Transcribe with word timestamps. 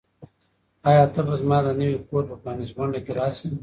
آیا 0.89 1.03
ته 1.13 1.21
به 1.27 1.33
زما 1.41 1.57
د 1.65 1.67
نوي 1.79 1.97
کور 2.09 2.23
په 2.29 2.35
پرانیستغونډه 2.41 2.99
کې 3.05 3.11
راشې؟ 3.19 3.49